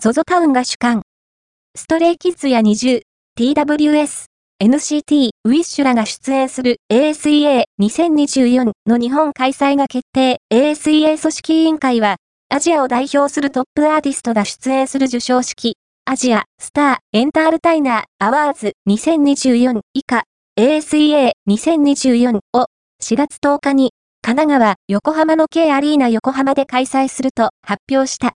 [0.00, 1.02] ゾゾタウンが主管。
[1.74, 3.02] ストレイキッズや20、
[3.36, 4.26] TWS、
[4.62, 10.38] NCT、ウィッシュらが出演する ASEA2024 の日本開催が決定。
[10.52, 20.22] ASEA 組織委員会は、アジアを代表するトップアーティストが出演する受賞式、アジアスターエンタールタイナーアワーズ2024以下
[20.58, 22.66] ASEA2024 を
[23.02, 23.90] 4月10日に
[24.22, 28.26] 神奈川横浜の K アリーナ横浜で開催すると発表した。